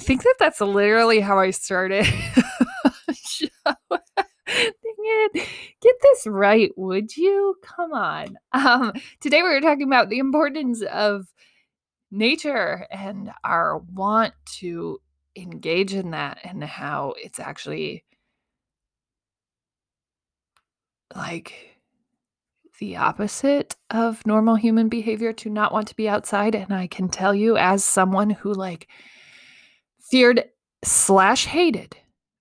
[0.00, 2.04] think that that's literally how I started.
[4.46, 5.48] Dang it.
[5.80, 7.56] Get this right, would you?
[7.62, 8.36] Come on.
[8.52, 11.26] Um, today we were talking about the importance of
[12.10, 15.00] nature and our want to
[15.36, 18.04] engage in that and how it's actually
[21.14, 21.78] like
[22.78, 26.54] the opposite of normal human behavior to not want to be outside.
[26.54, 28.88] And I can tell you, as someone who like
[30.10, 30.44] feared
[30.84, 31.96] slash hated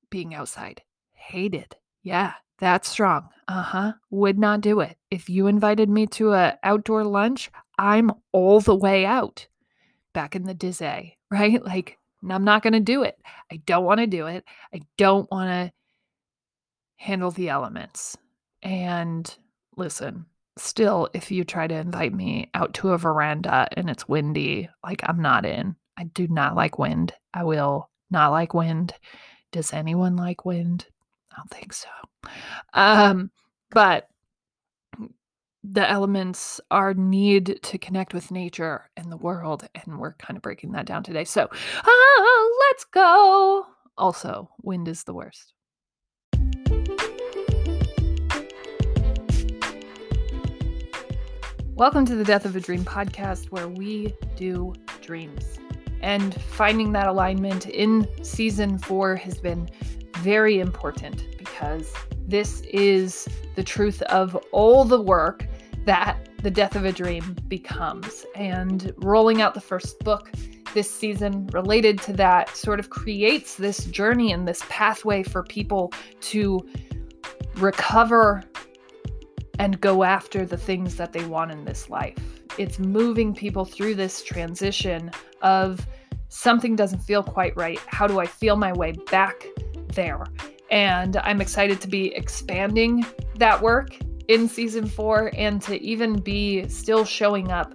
[0.09, 0.81] being outside,
[1.13, 1.75] hated.
[2.03, 3.29] Yeah, that's strong.
[3.47, 3.93] Uh huh.
[4.09, 4.97] Would not do it.
[5.11, 9.47] If you invited me to a outdoor lunch, I'm all the way out.
[10.13, 11.63] Back in the dizzy, right?
[11.63, 13.17] Like, I'm not going to do it.
[13.51, 14.43] I don't want to do it.
[14.73, 15.71] I don't want to
[16.97, 18.17] handle the elements.
[18.61, 19.33] And
[19.77, 20.25] listen,
[20.57, 25.01] still, if you try to invite me out to a veranda and it's windy, like
[25.03, 25.75] I'm not in.
[25.99, 27.11] I do not like wind.
[27.33, 28.93] I will not like wind.
[29.51, 30.85] Does anyone like wind?
[31.29, 31.89] I don't think so.
[32.73, 33.31] Um,
[33.71, 34.07] but
[35.61, 40.41] the elements are need to connect with nature and the world, and we're kind of
[40.41, 41.25] breaking that down today.
[41.25, 43.65] So, uh, let's go.
[43.97, 45.51] Also, wind is the worst.
[51.75, 55.58] Welcome to the Death of a Dream podcast, where we do dreams.
[56.01, 59.69] And finding that alignment in season four has been
[60.17, 61.93] very important because
[62.27, 65.47] this is the truth of all the work
[65.85, 68.25] that the death of a dream becomes.
[68.35, 70.31] And rolling out the first book
[70.73, 75.91] this season related to that sort of creates this journey and this pathway for people
[76.21, 76.59] to
[77.55, 78.43] recover
[79.57, 82.38] and go after the things that they want in this life.
[82.59, 85.87] It's moving people through this transition of
[86.27, 87.79] something doesn't feel quite right.
[87.87, 89.45] How do I feel my way back
[89.93, 90.25] there?
[90.69, 93.05] And I'm excited to be expanding
[93.37, 93.97] that work
[94.27, 97.73] in season four and to even be still showing up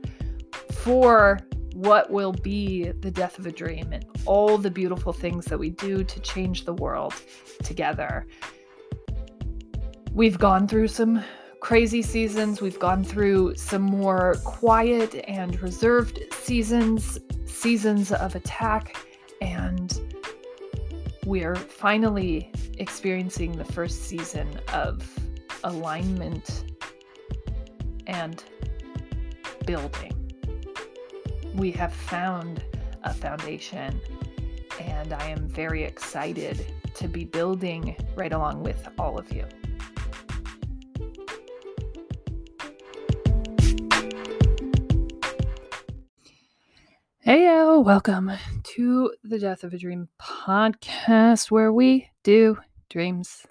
[0.71, 1.41] for
[1.73, 5.71] what will be the death of a dream and all the beautiful things that we
[5.71, 7.15] do to change the world
[7.63, 8.27] together.
[10.13, 11.25] We've gone through some
[11.65, 12.61] crazy seasons.
[12.61, 18.95] We've gone through some more quiet and reserved seasons, seasons of attack,
[19.41, 19.99] and
[21.25, 25.11] we're finally experiencing the first season of
[25.65, 26.75] alignment
[28.07, 28.45] and
[29.65, 30.13] building.
[31.55, 32.63] We have found
[33.05, 33.99] a foundation,
[34.79, 39.47] and I am very excited to be building right along with all of you.
[47.27, 48.33] Heyo, welcome
[48.65, 52.59] to the Death of a Dream podcast where we do
[52.91, 53.47] dreams.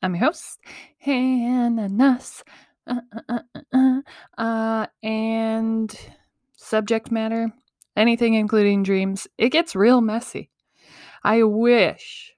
[0.00, 0.60] I'm your host,
[0.98, 2.44] Hannah Nuss.
[2.86, 3.40] Uh, uh,
[3.72, 4.00] uh,
[4.38, 5.98] uh, and
[6.56, 7.50] subject matter,
[7.96, 10.48] anything including dreams, it gets real messy.
[11.24, 12.35] I wish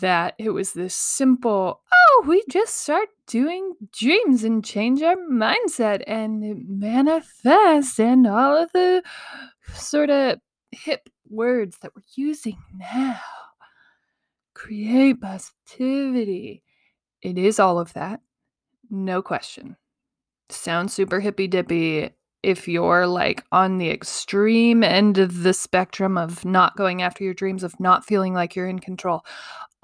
[0.00, 6.02] that it was this simple, oh, we just start doing dreams and change our mindset
[6.06, 9.02] and manifest and all of the
[9.74, 10.38] sort of
[10.70, 13.20] hip words that we're using now.
[14.54, 16.62] Create positivity.
[17.22, 18.20] It is all of that.
[18.90, 19.76] No question.
[20.48, 22.10] Sounds super hippy dippy
[22.42, 27.34] if you're like on the extreme end of the spectrum of not going after your
[27.34, 29.24] dreams, of not feeling like you're in control.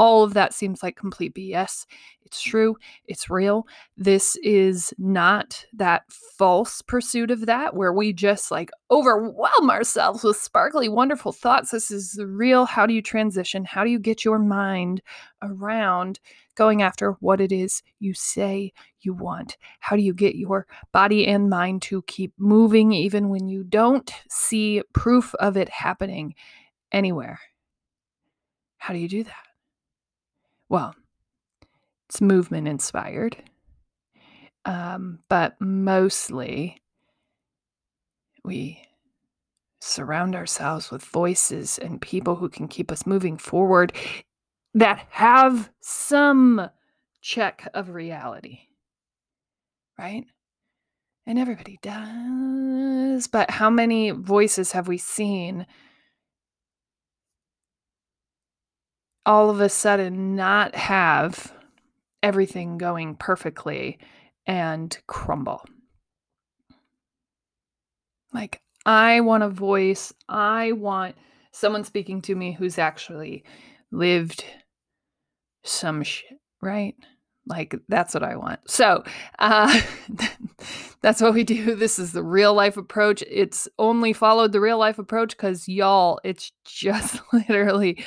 [0.02, 1.86] All of that seems like complete BS.
[2.24, 2.50] It's mm.
[2.50, 3.68] true, it's real.
[3.96, 10.38] This is not that false pursuit of that where we just like overwhelm ourselves with
[10.38, 11.70] sparkly, wonderful thoughts.
[11.70, 12.64] This is the real.
[12.64, 13.64] How do you transition?
[13.64, 15.02] How do you get your mind
[15.40, 16.18] around
[16.56, 19.56] going after what it is you say you want?
[19.78, 24.12] How do you get your body and mind to keep moving even when you don't
[24.28, 26.34] see proof of it happening
[26.90, 27.38] anywhere?
[28.78, 29.51] How do you do that?
[30.72, 30.94] Well,
[32.08, 33.36] it's movement inspired,
[34.64, 36.80] um, but mostly
[38.42, 38.82] we
[39.82, 43.92] surround ourselves with voices and people who can keep us moving forward
[44.72, 46.70] that have some
[47.20, 48.60] check of reality,
[49.98, 50.24] right?
[51.26, 53.26] And everybody does.
[53.26, 55.66] But how many voices have we seen
[59.24, 61.52] all of a sudden not have
[62.22, 63.98] everything going perfectly
[64.46, 65.64] and crumble.
[68.32, 71.16] Like, I want a voice, I want
[71.52, 73.44] someone speaking to me who's actually
[73.90, 74.44] lived
[75.62, 76.96] some shit, right?
[77.46, 78.60] Like that's what I want.
[78.68, 79.04] So,
[79.38, 79.80] uh,
[81.02, 81.74] that's what we do.
[81.74, 83.22] This is the real life approach.
[83.28, 88.04] It's only followed the real life approach because y'all, it's just literally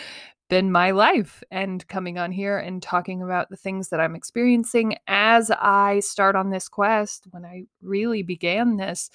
[0.49, 4.95] been my life and coming on here and talking about the things that I'm experiencing
[5.07, 9.09] as I start on this quest when I really began this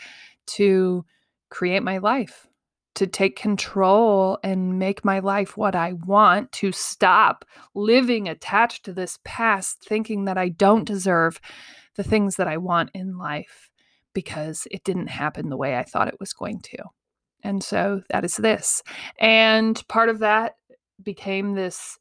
[0.49, 1.05] to
[1.49, 2.49] create my life,
[2.97, 7.44] to take control and make my life what I want, to stop
[7.75, 11.41] living attached to this past, thinking that I don't deserve
[11.97, 13.71] the things that I want in life
[14.15, 16.79] because it didn't happen the way I thought it was going to.
[17.43, 18.83] And so that is this.
[19.19, 20.56] And part of that
[21.02, 21.99] became this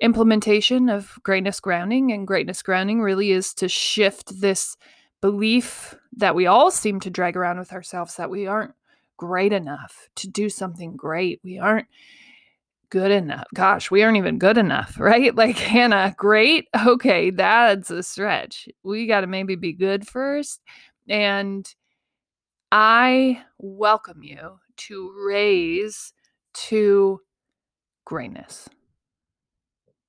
[0.00, 2.12] implementation of greatness grounding.
[2.12, 4.76] And greatness grounding really is to shift this
[5.20, 8.74] belief that we all seem to drag around with ourselves that we aren't
[9.16, 11.40] great enough to do something great.
[11.44, 11.86] We aren't
[12.90, 13.46] good enough.
[13.54, 15.34] Gosh, we aren't even good enough, right?
[15.34, 16.66] Like, Hannah, great.
[16.86, 18.68] Okay, that's a stretch.
[18.82, 20.60] We got to maybe be good first.
[21.08, 21.72] And
[22.70, 26.12] I welcome you to raise
[26.54, 27.20] to
[28.12, 28.68] greatness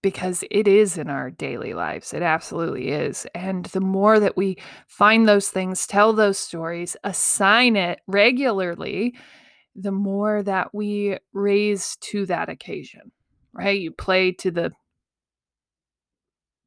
[0.02, 2.14] because it is in our daily lives.
[2.14, 3.26] It absolutely is.
[3.34, 4.58] And the more that we
[4.90, 9.16] find those things, tell those stories, assign it regularly,
[9.74, 13.14] the more that we raise to that occasion,
[13.54, 13.80] right?
[13.80, 14.74] You play to the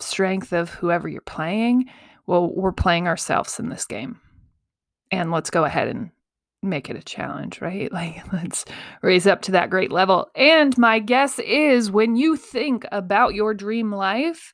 [0.01, 1.91] strength of whoever you're playing.
[2.27, 4.23] Well, we're playing ourselves in this game.
[5.11, 6.11] And let's go ahead and
[6.67, 7.91] make it a challenge, right?
[7.97, 8.65] Like, let's
[9.03, 10.29] raise up to that great level.
[10.35, 14.53] And my guess is when you think about your dream life,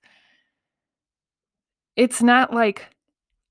[1.97, 2.89] it's not like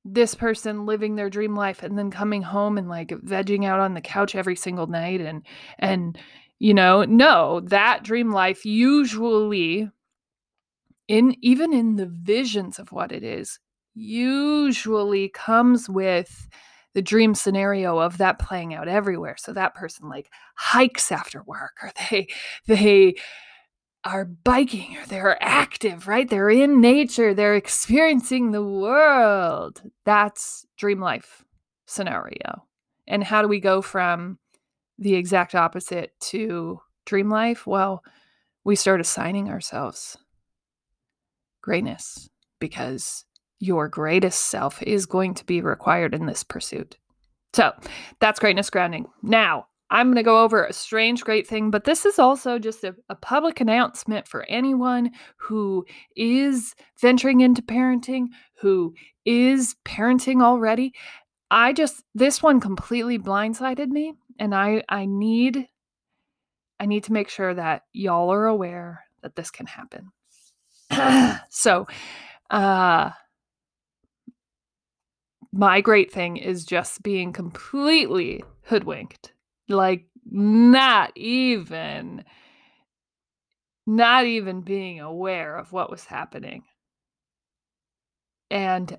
[0.04, 3.94] this person living their dream life and then coming home and like vegging out on
[3.94, 5.46] the couch every single night and
[5.78, 6.18] and
[6.58, 9.88] you know no that dream life usually
[11.08, 13.60] in even in the visions of what it is
[13.94, 16.48] usually comes with
[16.94, 19.36] the dream scenario of that playing out everywhere.
[19.38, 22.28] So that person like hikes after work or they
[22.68, 23.16] they
[24.04, 26.28] are biking or they're active, right?
[26.28, 29.82] They're in nature, they're experiencing the world.
[30.06, 31.44] That's dream life
[31.86, 32.66] scenario.
[33.08, 34.40] And how do we go from
[34.98, 37.68] the exact opposite to dream life?
[37.68, 38.04] Well,
[38.64, 40.18] we start assigning ourselves
[41.62, 42.30] greatness
[42.60, 43.26] because
[43.62, 46.98] your greatest self is going to be required in this pursuit.
[47.54, 47.74] So
[48.20, 49.08] that's greatness grounding.
[49.22, 52.84] Now, I'm going to go over a strange, great thing, but this is also just
[52.86, 55.86] a, a, public announcement for anyone who
[56.16, 58.28] is venturing into parenting,
[58.62, 60.94] who is parenting already.
[61.52, 65.68] I just, this one completely blindsided me, and I, I need,
[66.80, 70.14] I need to make sure that y'all are aware that this can happen.
[71.50, 71.86] so,
[72.50, 73.10] uh,
[75.52, 79.34] my great thing is just being completely hoodwinked.
[79.68, 82.24] Like not even
[83.88, 86.64] not even being aware of what was happening.
[88.50, 88.98] And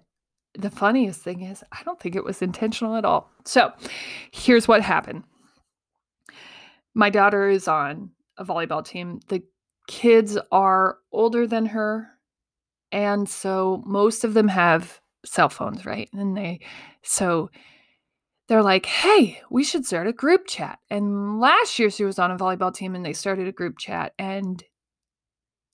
[0.54, 3.30] the funniest thing is, I don't think it was intentional at all.
[3.44, 3.72] So,
[4.32, 5.24] here's what happened.
[6.94, 9.20] My daughter is on a volleyball team.
[9.28, 9.42] The
[9.88, 12.08] kids are older than her.
[12.90, 16.08] And so most of them have cell phones, right?
[16.12, 16.60] And they,
[17.02, 17.50] so
[18.48, 20.78] they're like, hey, we should start a group chat.
[20.90, 24.12] And last year she was on a volleyball team and they started a group chat.
[24.18, 24.62] And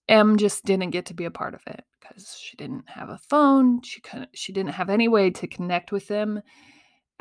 [0.09, 3.19] M just didn't get to be a part of it because she didn't have a
[3.29, 3.83] phone.
[3.83, 6.43] She couldn't, she didn't have any way to connect with them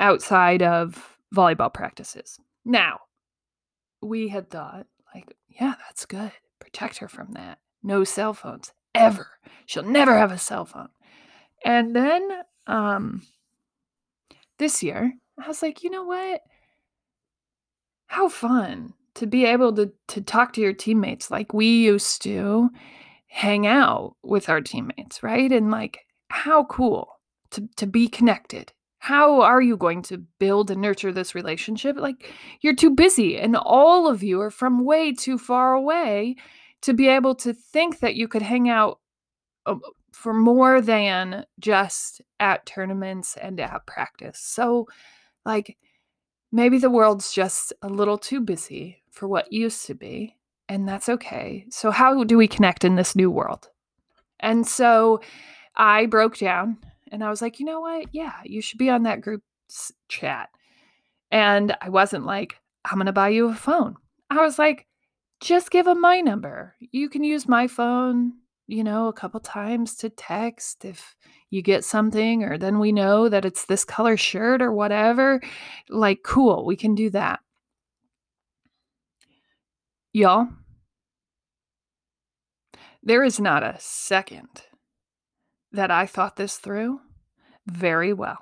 [0.00, 2.38] outside of volleyball practices.
[2.64, 3.00] Now,
[4.00, 6.32] we had thought, like, yeah, that's good.
[6.60, 7.58] Protect her from that.
[7.82, 9.28] No cell phones ever.
[9.66, 10.88] She'll never have a cell phone.
[11.64, 12.28] And then
[12.66, 13.22] um
[14.58, 15.12] this year,
[15.42, 16.42] I was like, you know what?
[18.06, 22.70] How fun to be able to to talk to your teammates like we used to
[23.26, 25.50] hang out with our teammates, right?
[25.52, 26.00] And like
[26.30, 28.72] how cool to to be connected.
[29.00, 31.96] How are you going to build and nurture this relationship?
[31.96, 36.36] Like you're too busy and all of you are from way too far away
[36.82, 39.00] to be able to think that you could hang out
[39.66, 39.80] um,
[40.18, 44.40] for more than just at tournaments and at practice.
[44.40, 44.88] So,
[45.46, 45.76] like,
[46.50, 50.34] maybe the world's just a little too busy for what used to be,
[50.68, 51.66] and that's okay.
[51.70, 53.68] So, how do we connect in this new world?
[54.40, 55.20] And so
[55.76, 56.78] I broke down
[57.12, 58.12] and I was like, you know what?
[58.12, 59.44] Yeah, you should be on that group
[60.08, 60.48] chat.
[61.30, 63.94] And I wasn't like, I'm going to buy you a phone.
[64.30, 64.88] I was like,
[65.40, 66.74] just give them my number.
[66.80, 68.32] You can use my phone,
[68.68, 71.16] you know, a couple times to text if
[71.50, 75.40] you get something, or then we know that it's this color shirt or whatever.
[75.88, 77.40] Like, cool, we can do that.
[80.12, 80.48] Y'all,
[83.02, 84.64] there is not a second
[85.72, 87.00] that I thought this through
[87.66, 88.38] very well.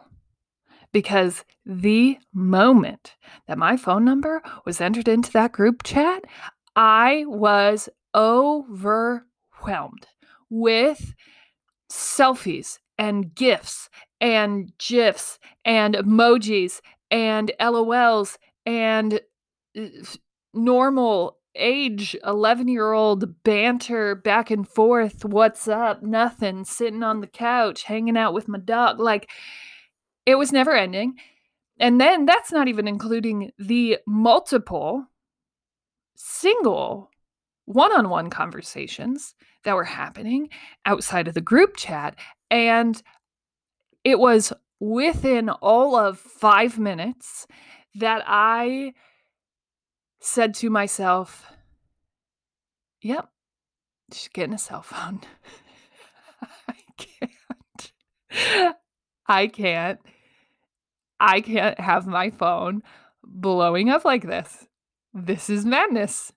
[0.93, 3.15] Because the moment
[3.47, 6.25] that my phone number was entered into that group chat,
[6.75, 10.07] I was overwhelmed
[10.51, 11.15] with
[11.91, 13.89] selfies and GIFs
[14.21, 19.21] and GIFs and emojis and LOLs and
[19.79, 19.87] uh,
[20.55, 26.03] normal age 11 year old banter back and forth what's up?
[26.03, 26.65] Nothing.
[26.65, 29.31] Sitting on the couch hanging out with my dog like
[30.25, 31.15] it was never ending.
[31.79, 35.07] And then that's not even including the multiple
[36.17, 37.11] single
[37.67, 39.35] one-on-one conversations
[39.67, 40.49] that were happening
[40.87, 42.17] outside of the group chat
[42.51, 43.03] and
[44.05, 47.47] it was within all of 5 minutes
[47.97, 48.93] that I
[50.21, 51.53] said to myself,
[53.03, 53.29] Yep,
[54.13, 55.21] she's getting a cell phone.
[56.69, 58.73] I can't.
[59.27, 60.01] I can't.
[61.19, 62.83] I can't have my phone
[63.25, 64.69] blowing up like this.
[65.13, 66.33] This is madness.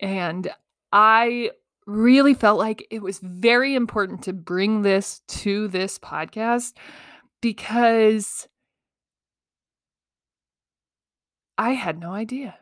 [0.00, 0.52] And
[0.94, 1.50] I
[1.86, 6.74] really felt like it was very important to bring this to this podcast
[7.42, 8.46] because
[11.58, 12.56] I had no idea.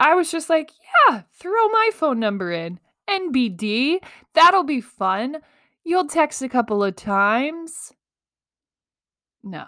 [0.00, 0.72] I was just like,
[1.08, 2.80] yeah, throw my phone number in.
[3.08, 3.98] NBD,
[4.34, 5.36] that'll be fun.
[5.84, 7.92] You'll text a couple of times.
[9.44, 9.64] No.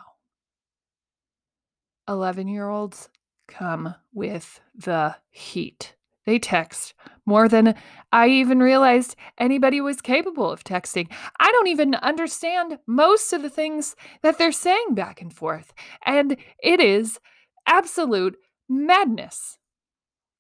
[2.09, 3.11] 11 year olds
[3.47, 5.95] come with the heat.
[6.27, 6.95] They text
[7.29, 7.75] more than
[8.11, 11.09] I even realized anybody was capable of texting.
[11.39, 15.73] I don't even understand most of the things that they're saying back and forth.
[16.05, 17.21] And it is
[17.67, 18.37] absolute
[18.69, 19.59] madness.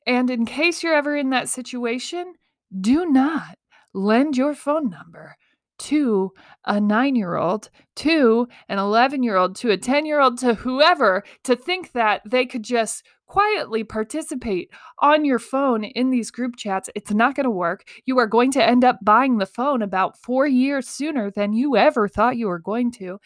[0.07, 2.35] And in case you're ever in that situation,
[2.81, 3.59] do not
[3.93, 5.37] lend your phone number
[5.79, 6.33] to
[6.65, 10.55] a nine year old, to an 11 year old, to a 10 year old, to
[10.55, 14.71] whoever to think that they could just quietly participate
[15.01, 16.89] on your phone in these group chats.
[16.95, 17.89] It's not going to work.
[18.07, 21.77] You are going to end up buying the phone about four years sooner than you
[21.77, 23.21] ever thought you were going to.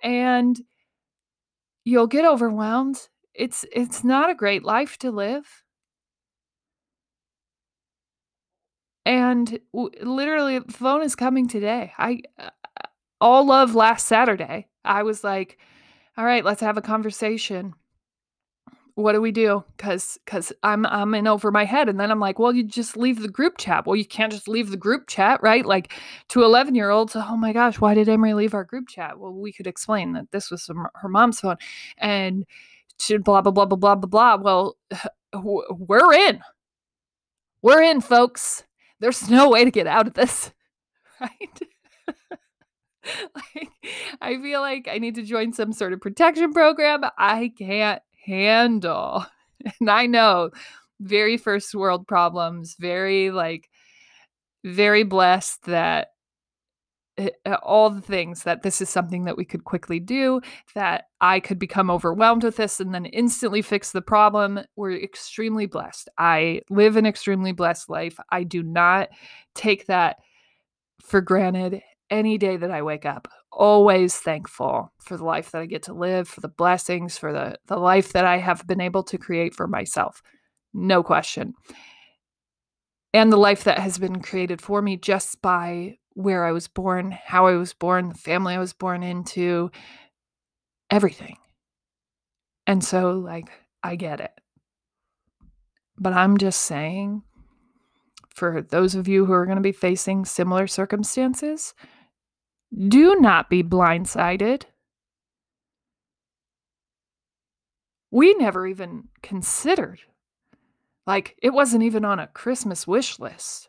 [0.00, 0.60] And
[1.84, 5.62] you'll get overwhelmed it's it's not a great life to live.
[9.08, 11.94] And w- literally, the phone is coming today.
[11.98, 12.50] I uh,
[13.20, 15.58] all of last Saturday, I was like,
[16.18, 17.74] "All right, let's have a conversation."
[18.96, 22.20] what do we do because because i'm i'm in over my head and then i'm
[22.20, 25.06] like well you just leave the group chat well you can't just leave the group
[25.08, 25.92] chat right like
[26.28, 29.32] to 11 year olds oh my gosh why did emery leave our group chat well
[29.32, 31.56] we could explain that this was her mom's phone
[31.98, 32.44] and
[32.98, 34.36] to blah blah blah blah blah blah blah.
[34.36, 34.76] Well,
[35.34, 36.40] we're in.
[37.62, 38.64] We're in, folks.
[39.00, 40.52] There's no way to get out of this,
[41.20, 41.60] right?
[43.34, 43.70] like,
[44.20, 47.02] I feel like I need to join some sort of protection program.
[47.16, 49.26] I can't handle.
[49.80, 50.50] And I know
[51.00, 53.68] very first world problems, very like
[54.64, 56.12] very blessed that
[57.18, 60.40] Uh, uh, all the things that this is something that we could quickly do,
[60.74, 64.60] that I could become overwhelmed with this and then instantly fix the problem.
[64.76, 66.08] We're extremely blessed.
[66.16, 68.18] I live an extremely blessed life.
[68.30, 69.08] I do not
[69.54, 70.18] take that
[71.02, 73.28] for granted any day that I wake up.
[73.50, 77.56] Always thankful for the life that I get to live, for the blessings, for the,
[77.66, 80.22] the life that I have been able to create for myself.
[80.72, 81.54] No question.
[83.14, 87.12] And the life that has been created for me just by where I was born,
[87.12, 89.70] how I was born, the family I was born into,
[90.90, 91.36] everything.
[92.66, 93.48] And so, like,
[93.84, 94.32] I get it.
[95.96, 97.22] But I'm just saying,
[98.34, 101.72] for those of you who are going to be facing similar circumstances,
[102.76, 104.64] do not be blindsided.
[108.10, 110.00] We never even considered,
[111.06, 113.68] like, it wasn't even on a Christmas wish list,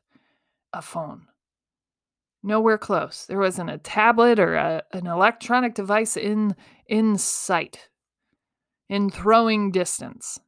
[0.73, 1.27] a phone.
[2.41, 3.25] Nowhere close.
[3.25, 6.55] There wasn't a tablet or a, an electronic device in
[6.87, 7.89] in sight,
[8.87, 10.39] in throwing distance.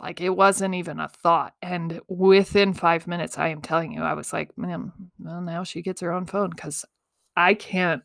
[0.00, 1.54] Like it wasn't even a thought.
[1.62, 5.82] And within five minutes, I am telling you, I was like, man, well, now she
[5.82, 6.84] gets her own phone because
[7.36, 8.02] I can't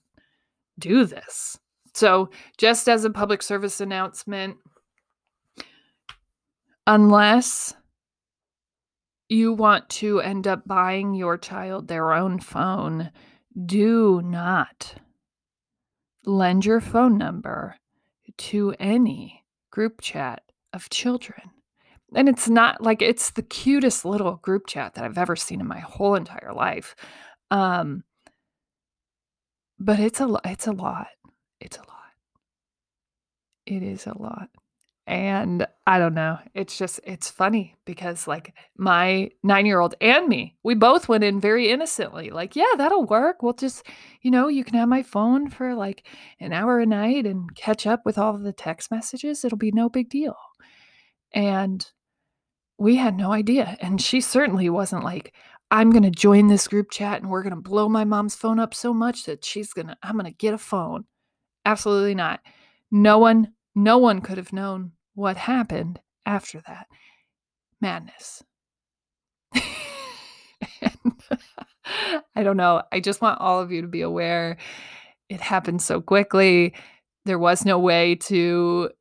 [0.77, 1.57] do this.
[1.93, 4.57] So, just as a public service announcement,
[6.85, 7.73] unless
[9.29, 13.11] you want to end up buying your child their own phone,
[13.65, 14.95] do not
[16.25, 17.75] lend your phone number
[18.37, 20.43] to any group chat
[20.73, 21.51] of children.
[22.15, 25.67] And it's not like it's the cutest little group chat that I've ever seen in
[25.67, 26.95] my whole entire life.
[27.51, 28.03] Um,
[29.79, 31.07] but it's a it's a lot.
[31.59, 31.87] It's a lot.
[33.65, 34.49] It is a lot.
[35.07, 36.37] And I don't know.
[36.53, 41.69] It's just it's funny because like my 9-year-old and me, we both went in very
[41.69, 42.29] innocently.
[42.29, 43.41] Like, yeah, that'll work.
[43.41, 43.87] We'll just,
[44.21, 46.05] you know, you can have my phone for like
[46.41, 49.45] an hour a night and catch up with all the text messages.
[49.45, 50.35] It'll be no big deal.
[51.31, 51.89] And
[52.77, 53.77] we had no idea.
[53.79, 55.33] And she certainly wasn't like,
[55.71, 58.59] I'm going to join this group chat and we're going to blow my mom's phone
[58.59, 61.05] up so much that she's going to, I'm going to get a phone.
[61.63, 62.41] Absolutely not.
[62.91, 66.85] No one, no one could have known what happened after that.
[67.81, 68.43] Madness.
[72.35, 72.83] I don't know.
[72.91, 74.57] I just want all of you to be aware.
[75.27, 76.75] It happened so quickly.
[77.25, 78.91] There was no way to,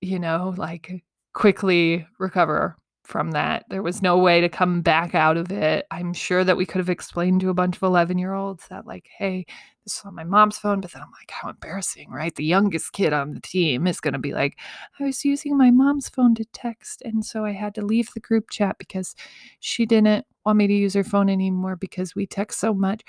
[0.00, 3.64] you know, like quickly recover from that.
[3.70, 5.86] There was no way to come back out of it.
[5.92, 8.84] I'm sure that we could have explained to a bunch of 11 year olds that,
[8.84, 9.46] like, hey,
[9.84, 10.80] this is on my mom's phone.
[10.80, 12.34] But then I'm like, how embarrassing, right?
[12.34, 14.58] The youngest kid on the team is going to be like,
[14.98, 17.02] I was using my mom's phone to text.
[17.04, 19.14] And so I had to leave the group chat because
[19.60, 23.02] she didn't want me to use her phone anymore because we text so much.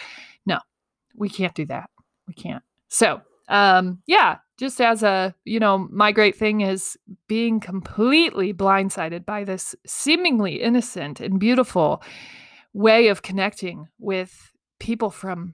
[0.46, 0.60] No,
[1.16, 1.90] we can't do that.
[2.28, 2.64] We can't.
[2.90, 9.26] So, um, yeah, just as a, you know, my great thing is being completely blindsided
[9.26, 12.04] by this seemingly innocent and beautiful
[12.74, 15.54] way of connecting with people from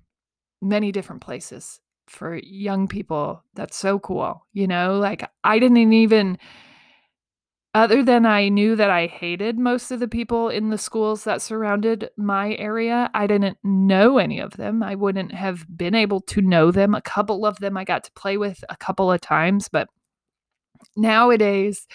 [0.62, 3.44] many different places for young people.
[3.54, 4.46] That's so cool.
[4.54, 6.38] You know, like I didn't even
[7.76, 11.42] other than I knew that I hated most of the people in the schools that
[11.42, 14.82] surrounded my area, I didn't know any of them.
[14.82, 16.96] I wouldn't have been able to know them.
[16.96, 19.88] A couple of them I got to play with a couple of times, but
[20.96, 21.86] nowadays,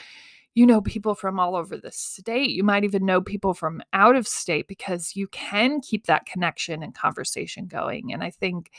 [0.55, 2.51] you know people from all over the state.
[2.51, 6.83] You might even know people from out of state because you can keep that connection
[6.83, 8.13] and conversation going.
[8.13, 8.71] And I think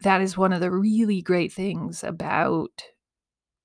[0.00, 2.82] that is one of the really great things about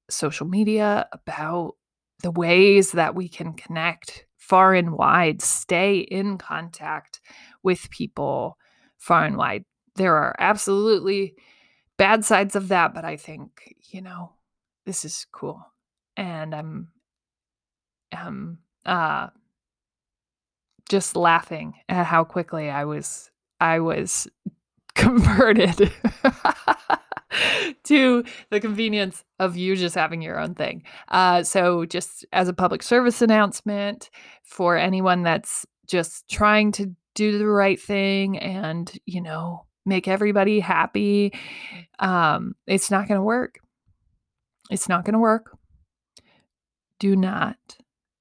[0.10, 1.76] social media, about
[2.24, 7.20] the ways that we can connect far and wide, stay in contact
[7.64, 8.58] with people
[8.98, 9.66] far and wide.
[9.96, 11.36] There are absolutely
[11.98, 14.32] bad sides of that, but I think, you know,
[14.86, 15.66] this is cool.
[16.18, 16.88] And I'm
[18.16, 19.28] um uh
[20.90, 24.28] just laughing at how quickly I was I was
[24.96, 25.92] converted
[27.84, 30.84] to the convenience of you just having your own thing.
[31.10, 34.10] Uh, so, just as a public service announcement
[34.44, 40.60] for anyone that's just trying to do the right thing and, you know, make everybody
[40.60, 41.34] happy,
[42.00, 43.60] um, it's not going to work.
[44.70, 45.57] It's not going to work.
[47.00, 47.78] Do not,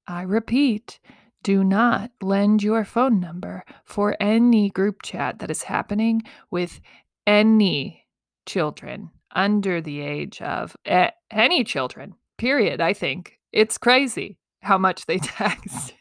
[0.07, 0.99] I repeat,
[1.43, 6.79] do not lend your phone number for any group chat that is happening with
[7.25, 8.05] any
[8.45, 10.75] children under the age of
[11.31, 12.81] any children, period.
[12.81, 15.93] I think it's crazy how much they text.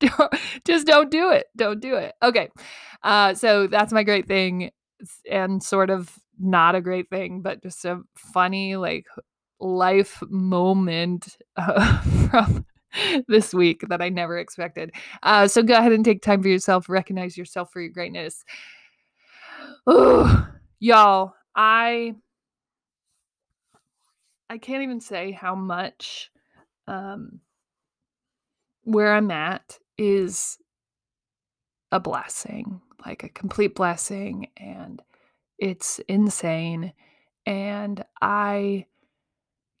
[0.64, 1.46] just don't do it.
[1.56, 2.14] Don't do it.
[2.22, 2.48] Okay.
[3.02, 4.70] Uh, so that's my great thing
[5.30, 9.06] and sort of not a great thing, but just a funny, like,
[9.60, 12.66] life moment uh, from
[13.28, 14.92] this week that I never expected.
[15.22, 18.44] Uh, so go ahead and take time for yourself, recognize yourself for your greatness.
[19.86, 20.48] Oh,
[20.80, 22.14] y'all, I
[24.48, 26.30] I can't even say how much
[26.86, 27.40] um
[28.84, 30.58] where I'm at is
[31.90, 35.02] a blessing, like a complete blessing and
[35.58, 36.92] it's insane
[37.46, 38.86] and I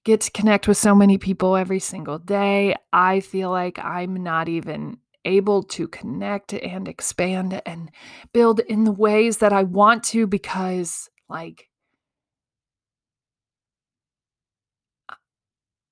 [0.06, 2.76] get to connect with so many people every single day.
[2.92, 7.90] I feel like I'm not even able to connect and expand and
[8.32, 11.68] build in the ways that I want to because, like,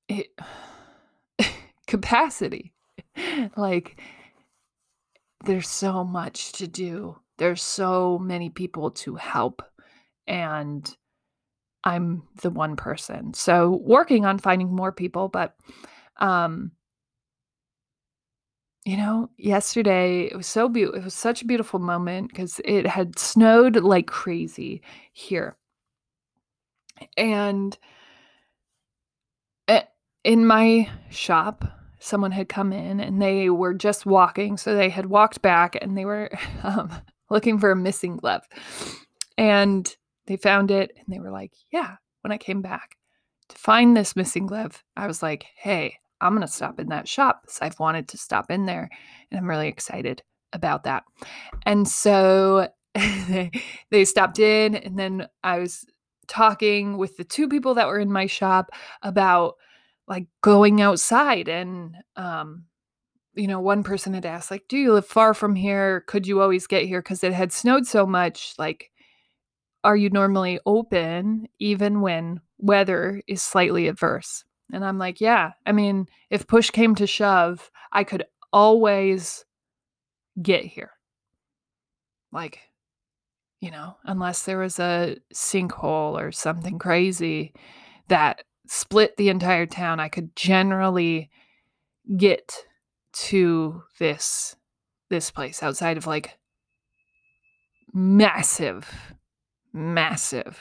[0.08, 0.28] it
[1.88, 2.72] capacity.
[3.56, 4.00] like,
[5.44, 9.60] there's so much to do, there's so many people to help.
[10.28, 10.96] And
[11.84, 13.34] I'm the one person.
[13.34, 15.54] So working on finding more people, but
[16.18, 16.72] um
[18.84, 21.00] you know, yesterday it was so beautiful.
[21.00, 25.56] It was such a beautiful moment because it had snowed like crazy here.
[27.16, 27.76] And
[30.24, 31.64] in my shop
[32.04, 34.58] someone had come in and they were just walking.
[34.58, 36.30] So they had walked back and they were
[36.62, 36.90] um,
[37.30, 38.46] looking for a missing glove.
[39.38, 39.94] And
[40.26, 42.96] they found it and they were like, Yeah, when I came back
[43.48, 47.08] to find this missing glove, I was like, Hey, I'm going to stop in that
[47.08, 48.88] shop because I've wanted to stop in there.
[49.30, 51.04] And I'm really excited about that.
[51.66, 55.84] And so they, stopped in and then I was
[56.28, 58.70] talking with the two people that were in my shop
[59.02, 59.54] about
[60.06, 62.64] like going outside and um
[63.34, 66.40] you know one person had asked like do you live far from here could you
[66.40, 68.90] always get here because it had snowed so much like
[69.84, 74.44] are you normally open even when weather is slightly adverse?
[74.72, 75.52] And i'm like yeah.
[75.66, 79.44] I mean if push came to shove i could always
[80.40, 80.90] get here.
[82.32, 82.60] Like
[83.60, 87.54] you know unless there was a sinkhole or something crazy
[88.08, 91.30] that split the entire town, I could generally
[92.16, 92.64] get
[93.12, 94.56] to this
[95.10, 96.38] this place outside of like
[97.92, 99.14] massive
[99.74, 100.58] massive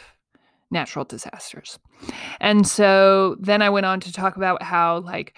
[0.72, 1.80] natural disasters.
[2.42, 5.36] And so then I went on to talk about how like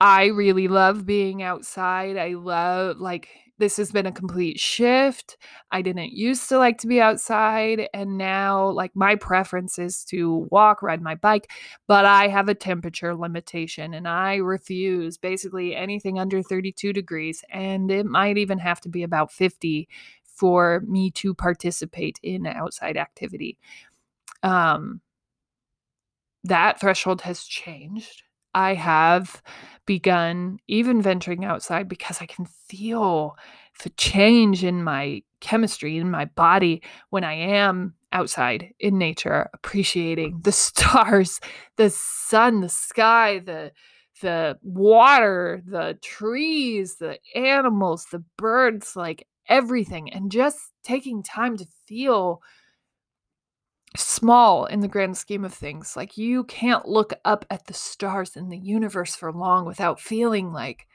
[0.00, 2.16] I really love being outside.
[2.16, 5.36] I love like this has been a complete shift.
[5.70, 10.48] I didn't used to like to be outside, and now, like, my preference is to
[10.50, 11.50] walk, ride my bike,
[11.86, 17.44] but I have a temperature limitation and I refuse basically anything under 32 degrees.
[17.50, 19.88] And it might even have to be about 50
[20.36, 23.58] for me to participate in outside activity.
[24.42, 25.00] Um,
[26.44, 28.22] that threshold has changed.
[28.54, 29.42] I have
[29.86, 33.36] begun even venturing outside because I can feel
[33.82, 40.40] the change in my chemistry in my body when I am outside in nature, appreciating
[40.42, 41.40] the stars,
[41.76, 43.72] the sun, the sky, the
[44.22, 51.66] the water, the trees, the animals, the birds, like everything, and just taking time to
[51.86, 52.42] feel
[53.96, 55.96] small in the grand scheme of things.
[55.96, 60.52] Like you can't look up at the stars in the universe for long without feeling
[60.52, 60.86] like,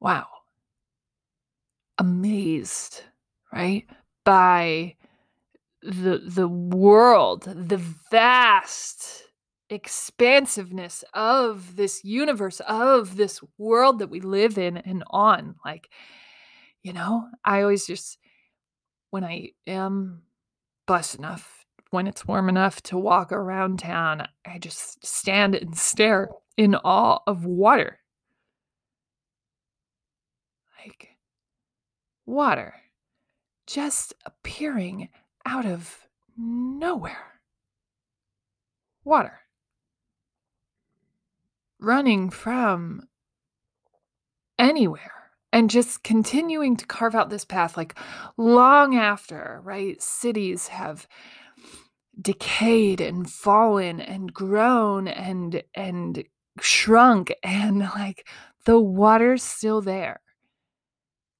[0.00, 0.26] wow,
[1.98, 3.02] amazed,
[3.52, 3.86] right?
[4.24, 4.96] By
[5.82, 9.24] the the world, the vast
[9.68, 15.56] expansiveness of this universe, of this world that we live in and on.
[15.64, 15.90] Like,
[16.82, 18.18] you know, I always just
[19.10, 20.22] when I am
[20.86, 26.28] blessed enough, when it's warm enough to walk around town, I just stand and stare
[26.56, 27.98] in awe of water.
[30.78, 31.16] Like
[32.24, 32.74] water
[33.66, 35.08] just appearing
[35.44, 37.40] out of nowhere.
[39.04, 39.40] Water
[41.80, 43.02] running from
[44.58, 47.98] anywhere and just continuing to carve out this path like
[48.36, 51.06] long after right cities have
[52.20, 56.24] decayed and fallen and grown and and
[56.60, 58.26] shrunk and like
[58.64, 60.20] the water's still there.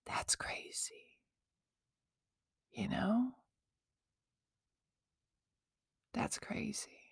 [0.07, 0.95] That's crazy.
[2.73, 3.33] You know?
[6.15, 7.06] That's crazy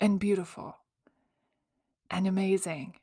[0.00, 0.76] and beautiful
[2.10, 2.94] and amazing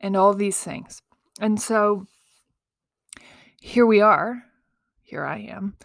[0.00, 1.02] and all these things.
[1.40, 2.06] And so
[3.60, 4.42] here we are,
[5.02, 5.76] here I am,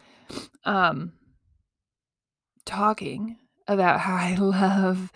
[0.65, 1.13] um,
[2.65, 5.11] talking about how I love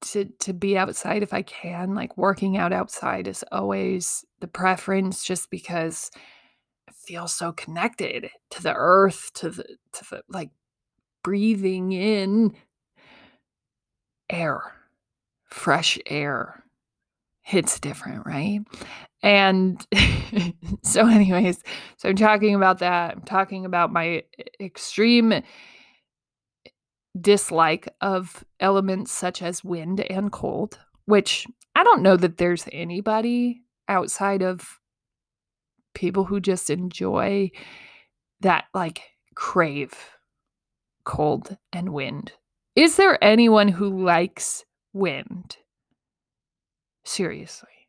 [0.00, 1.94] to to be outside if I can.
[1.94, 6.10] Like working out outside is always the preference just because
[6.88, 10.50] I feel so connected to the earth, to the to the like
[11.24, 12.54] breathing in
[14.30, 14.60] air,
[15.46, 16.62] fresh air,
[17.50, 18.60] It's different, right?
[19.22, 19.84] And
[20.82, 21.62] so, anyways,
[21.96, 23.16] so I'm talking about that.
[23.16, 24.22] I'm talking about my
[24.60, 25.42] extreme
[27.18, 33.62] dislike of elements such as wind and cold, which I don't know that there's anybody
[33.88, 34.78] outside of
[35.94, 37.50] people who just enjoy
[38.40, 39.02] that, like,
[39.34, 39.94] crave
[41.04, 42.32] cold and wind.
[42.78, 45.56] Is there anyone who likes wind?
[47.04, 47.88] Seriously.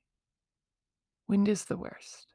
[1.28, 2.34] Wind is the worst.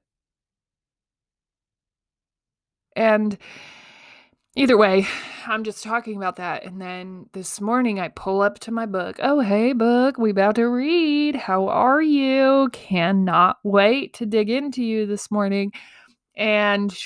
[2.95, 3.37] And
[4.55, 5.09] either way,
[5.49, 6.63] I'm just talking about that.
[6.65, 9.17] And then this morning I pull up to my book.
[9.21, 11.35] Oh, hey, book, we about to read.
[11.35, 12.69] How are you?
[12.73, 15.73] Cannot wait to dig into you this morning.
[16.37, 16.97] And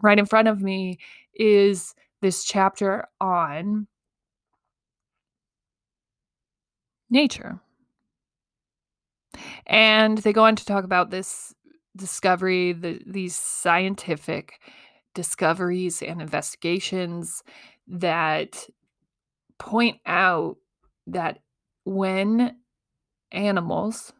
[0.00, 1.00] right in front of me
[1.34, 3.88] is this chapter on
[7.10, 7.60] nature.
[9.66, 11.54] And they go on to talk about this
[11.96, 14.60] discovery, the, these scientific
[15.14, 17.42] discoveries and investigations
[17.88, 18.66] that
[19.58, 20.56] point out
[21.06, 21.38] that
[21.84, 22.56] when
[23.32, 24.12] animals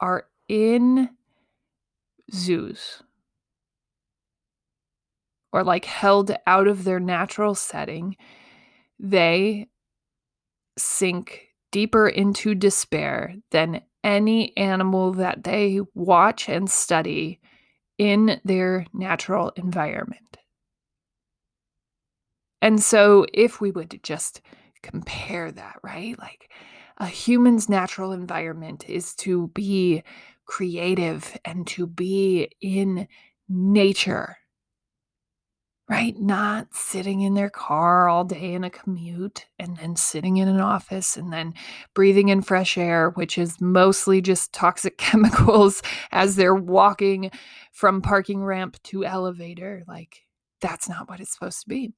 [0.00, 1.10] are in
[2.32, 3.02] zoos
[5.52, 8.16] or like held out of their natural setting,
[8.98, 9.68] they
[10.76, 17.40] sink deeper into despair than any animal that they watch and study
[17.98, 20.36] in their natural environment.
[22.62, 24.40] And so, if we would just
[24.84, 26.16] compare that, right?
[26.16, 26.48] Like
[26.98, 30.04] a human's natural environment is to be
[30.46, 33.08] creative and to be in
[33.48, 34.36] nature
[35.88, 36.18] right?
[36.18, 40.60] Not sitting in their car all day in a commute and then sitting in an
[40.60, 41.52] office and then
[41.92, 47.30] breathing in fresh air, which is mostly just toxic chemicals as they're walking
[47.72, 49.82] from parking ramp to elevator.
[49.86, 50.22] Like,
[50.60, 51.92] that's not what it's supposed to be.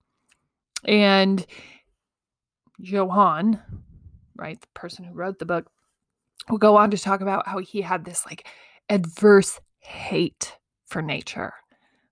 [0.85, 1.47] And
[2.79, 3.63] Johann,
[4.35, 5.71] right, the person who wrote the book,
[6.49, 8.47] will go on to talk about how he had this like
[8.89, 11.55] adverse hate for nature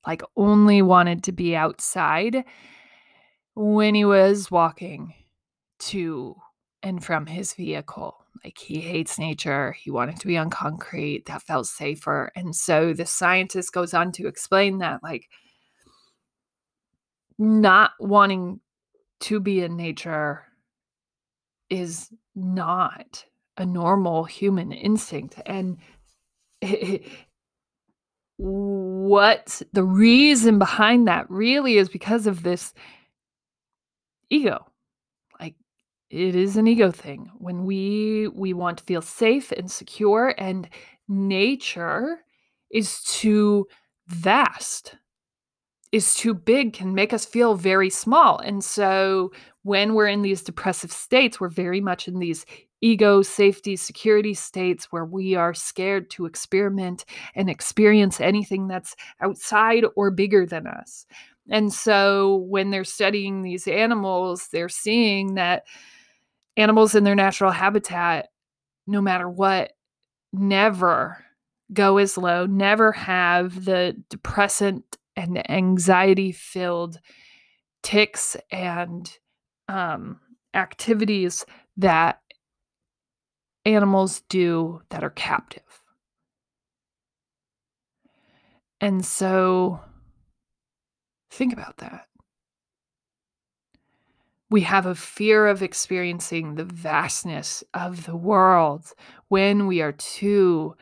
[0.06, 2.44] like only wanted to be outside
[3.54, 5.14] when he was walking
[5.78, 6.36] to
[6.82, 8.16] and from his vehicle.
[8.44, 9.72] Like he hates nature.
[9.72, 11.26] He wanted to be on concrete.
[11.26, 12.30] That felt safer.
[12.36, 15.28] And so the scientist goes on to explain that, like,
[17.38, 18.60] not wanting
[19.20, 20.44] to be in nature
[21.70, 23.24] is not
[23.56, 25.40] a normal human instinct.
[25.46, 25.78] And
[28.36, 32.72] what the reason behind that really is because of this
[34.30, 34.66] ego.
[35.40, 35.54] Like
[36.10, 37.30] it is an ego thing.
[37.38, 40.68] When we we want to feel safe and secure and
[41.08, 42.18] nature
[42.70, 43.66] is too
[44.08, 44.96] vast
[45.92, 48.38] is too big can make us feel very small.
[48.38, 49.30] And so
[49.62, 52.44] when we're in these depressive states we're very much in these
[52.84, 59.84] ego, safety, security states where we are scared to experiment and experience anything that's outside
[59.96, 61.06] or bigger than us.
[61.48, 65.64] And so when they're studying these animals, they're seeing that
[66.58, 68.28] animals in their natural habitat,
[68.86, 69.72] no matter what,
[70.34, 71.24] never
[71.72, 77.00] go as low, never have the depressant and anxiety filled
[77.82, 79.18] ticks and
[79.68, 80.20] um,
[80.52, 81.46] activities
[81.78, 82.20] that
[83.64, 85.62] animals do that are captive.
[88.80, 89.80] And so
[91.30, 92.06] think about that.
[94.50, 98.92] We have a fear of experiencing the vastness of the world
[99.28, 100.76] when we are too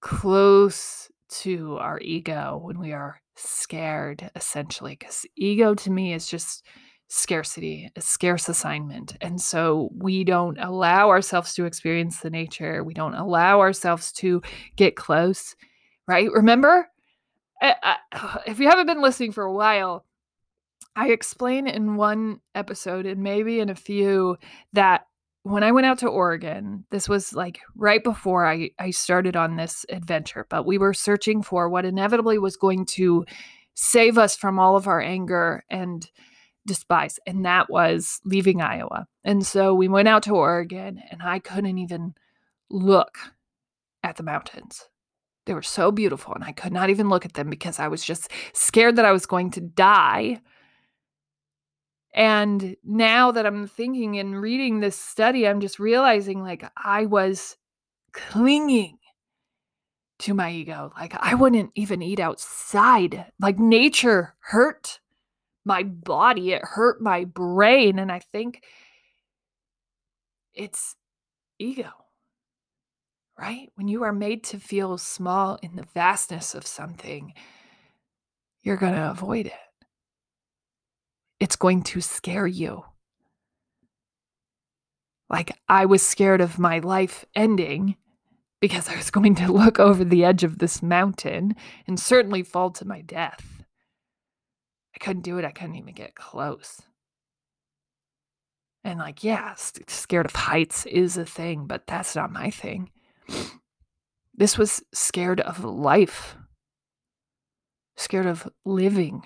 [0.00, 4.96] close to our ego, when we are scared, essentially.
[4.96, 6.64] Because ego to me is just
[7.08, 9.16] scarcity, a scarce assignment.
[9.20, 12.84] And so we don't allow ourselves to experience the nature.
[12.84, 14.42] We don't allow ourselves to
[14.76, 15.56] get close,
[16.06, 16.30] right?
[16.30, 16.88] Remember,
[17.62, 20.04] if you haven't been listening for a while,
[20.94, 24.36] I explain in one episode and maybe in a few
[24.74, 25.06] that
[25.44, 29.56] when I went out to Oregon, this was like right before I, I started on
[29.56, 33.24] this adventure, but we were searching for what inevitably was going to
[33.74, 36.10] save us from all of our anger and
[36.68, 39.06] despise, and that was leaving Iowa.
[39.24, 42.14] And so we went out to Oregon, and I couldn't even
[42.70, 43.18] look
[44.04, 44.88] at the mountains.
[45.46, 48.04] They were so beautiful, and I could not even look at them because I was
[48.04, 50.40] just scared that I was going to die.
[52.14, 57.56] And now that I'm thinking and reading this study, I'm just realizing like I was
[58.12, 58.98] clinging
[60.20, 60.92] to my ego.
[60.96, 63.26] Like I wouldn't even eat outside.
[63.40, 65.00] Like nature hurt
[65.68, 68.00] my body, it hurt my brain.
[68.00, 68.64] And I think
[70.54, 70.96] it's
[71.60, 71.90] ego,
[73.38, 73.70] right?
[73.76, 77.34] When you are made to feel small in the vastness of something,
[78.62, 79.52] you're going to avoid it.
[81.38, 82.84] It's going to scare you.
[85.30, 87.96] Like I was scared of my life ending
[88.60, 91.54] because I was going to look over the edge of this mountain
[91.86, 93.57] and certainly fall to my death.
[95.00, 95.44] I couldn't do it.
[95.44, 96.82] I couldn't even get close.
[98.82, 102.90] And like, yeah, scared of heights is a thing, but that's not my thing.
[104.34, 106.36] This was scared of life,
[107.96, 109.22] scared of living,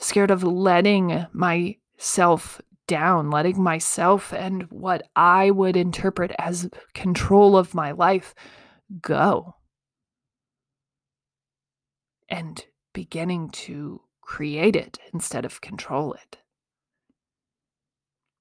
[0.00, 7.74] scared of letting myself down, letting myself and what I would interpret as control of
[7.74, 8.34] my life
[9.02, 9.56] go.
[12.30, 16.38] And beginning to create it instead of control it.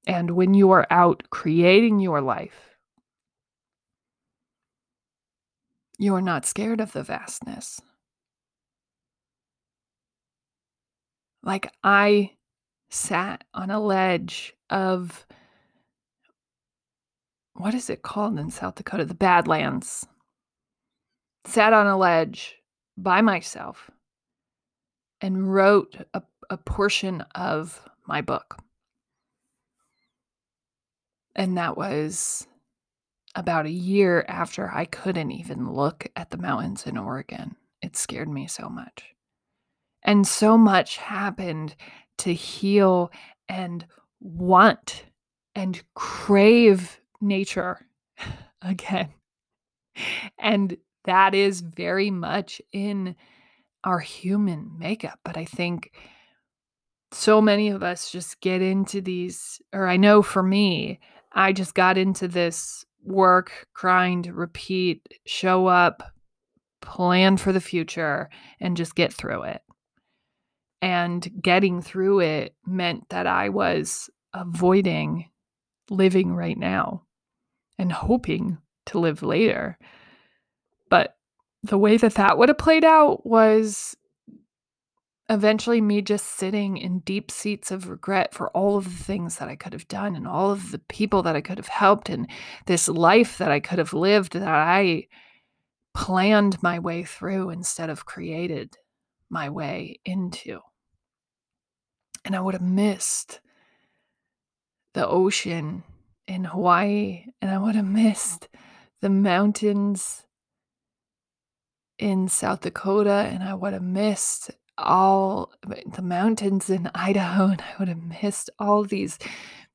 [0.07, 2.75] And when you are out creating your life,
[5.97, 7.79] you are not scared of the vastness.
[11.43, 12.31] Like I
[12.89, 15.25] sat on a ledge of
[17.53, 19.05] what is it called in South Dakota?
[19.05, 20.05] The Badlands.
[21.45, 22.55] Sat on a ledge
[22.97, 23.91] by myself
[25.25, 28.59] and wrote a, a portion of my book.
[31.35, 32.45] And that was
[33.33, 37.55] about a year after I couldn't even look at the mountains in Oregon.
[37.81, 39.15] It scared me so much.
[40.03, 41.75] And so much happened
[42.19, 43.11] to heal
[43.49, 43.83] and
[44.19, 45.05] want
[45.55, 47.87] and crave nature
[48.61, 49.09] again.
[50.37, 53.15] And that is very much in
[53.85, 55.19] our human makeup.
[55.23, 55.91] But I think
[57.11, 60.99] so many of us just get into these, or I know for me,
[61.31, 66.03] I just got into this work, grind, repeat, show up,
[66.81, 69.61] plan for the future, and just get through it.
[70.81, 75.29] And getting through it meant that I was avoiding
[75.89, 77.03] living right now
[77.77, 79.77] and hoping to live later.
[80.89, 81.15] But
[81.65, 83.95] the way that that would have played out was
[85.29, 89.47] eventually me just sitting in deep seats of regret for all of the things that
[89.47, 92.29] I could have done and all of the people that I could have helped and
[92.67, 95.07] this life that I could have lived that I
[95.95, 98.77] planned my way through instead of created
[99.29, 100.59] my way into.
[102.23, 103.39] And I would have missed
[104.93, 105.83] the ocean
[106.27, 108.47] in Hawaii and I would have missed
[109.01, 110.24] the mountains
[111.97, 117.73] in South Dakota and I would have missed all the mountains in Idaho and I
[117.79, 119.17] would have missed all these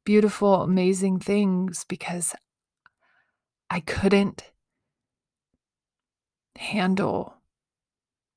[0.05, 2.35] beautiful, amazing things because
[3.71, 4.51] I couldn't
[6.57, 7.37] handle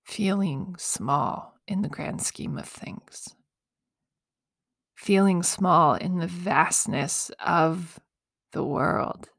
[0.05, 3.35] feeling small in the grand scheme of things.
[4.95, 7.99] Feeling small in the vastness of
[8.51, 9.29] the world.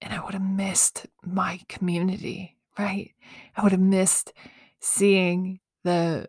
[0.00, 3.12] And I would have missed my community, right?
[3.56, 4.32] I would have missed
[4.80, 6.28] seeing the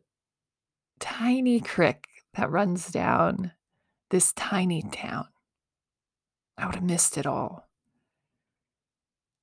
[1.00, 3.52] tiny creek that runs down
[4.10, 5.28] this tiny town.
[6.58, 7.68] I would have missed it all.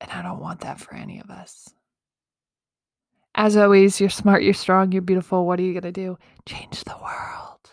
[0.01, 1.71] And I don't want that for any of us.
[3.35, 5.47] As always, you're smart, you're strong, you're beautiful.
[5.47, 6.19] What are you going to do?
[6.47, 7.66] Change the world.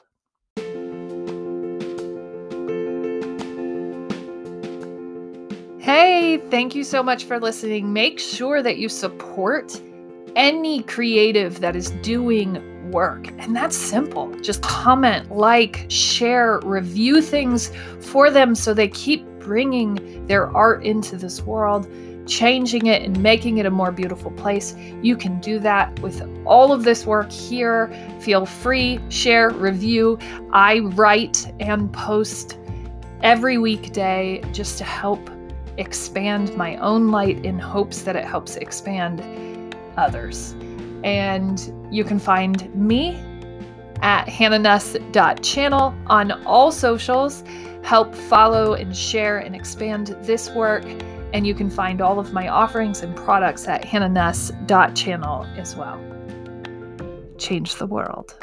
[5.84, 7.92] Hey, thank you so much for listening.
[7.92, 9.82] Make sure that you support
[10.34, 13.28] any creative that is doing work.
[13.38, 14.34] And that's simple.
[14.40, 17.70] Just comment, like, share, review things
[18.00, 21.86] for them so they keep bringing their art into this world,
[22.26, 24.78] changing it and making it a more beautiful place.
[25.02, 27.92] You can do that with all of this work here.
[28.22, 30.18] Feel free, share, review.
[30.54, 32.58] I write and post
[33.22, 35.30] every weekday just to help
[35.78, 40.56] expand my own light in hopes that it helps expand others.
[41.04, 43.16] And you can find me
[44.02, 47.44] at hannahnuss.channel on all socials.
[47.84, 50.86] Help follow and share and expand this work.
[51.34, 56.00] And you can find all of my offerings and products at hannahnuss.channel as well.
[57.38, 58.38] Change the world.